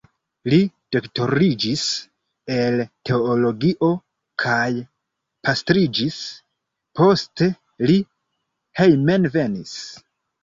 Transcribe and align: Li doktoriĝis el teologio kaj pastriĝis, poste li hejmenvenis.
Li 0.51 0.57
doktoriĝis 0.95 1.81
el 2.53 2.77
teologio 3.09 3.89
kaj 4.43 4.63
pastriĝis, 5.49 6.17
poste 7.01 7.51
li 7.91 7.99
hejmenvenis. 8.81 9.77